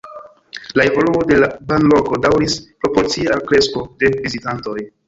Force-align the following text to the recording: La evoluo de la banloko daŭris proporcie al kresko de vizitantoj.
La 0.79 0.83
evoluo 0.91 1.21
de 1.31 1.37
la 1.43 1.49
banloko 1.73 2.19
daŭris 2.25 2.59
proporcie 2.87 3.35
al 3.39 3.47
kresko 3.53 3.89
de 4.03 4.15
vizitantoj. 4.27 4.81